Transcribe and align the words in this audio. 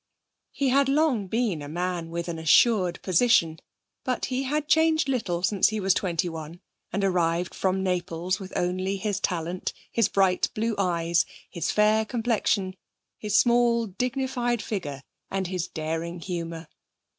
He 0.51 0.69
had 0.69 0.89
long 0.89 1.27
been 1.27 1.61
a 1.61 1.67
man 1.69 2.09
with 2.09 2.27
an 2.27 2.39
assured 2.39 2.99
position, 3.03 3.59
but 4.03 4.25
he 4.33 4.41
had 4.41 4.67
changed 4.67 5.07
little 5.07 5.43
since 5.43 5.69
he 5.69 5.79
was 5.79 5.93
twenty 5.93 6.27
one, 6.27 6.59
and 6.91 7.03
arrived 7.03 7.53
from 7.53 7.83
Naples 7.83 8.39
with 8.39 8.51
only 8.55 8.97
his 8.97 9.19
talent, 9.19 9.73
his 9.91 10.09
bright 10.09 10.49
blue 10.55 10.73
eyes, 10.79 11.27
his 11.51 11.69
fair 11.69 12.03
complexion, 12.03 12.75
his 13.19 13.37
small, 13.37 13.85
dignified 13.85 14.63
figure 14.63 15.03
and 15.29 15.45
his 15.45 15.67
daring 15.67 16.19
humour. 16.19 16.67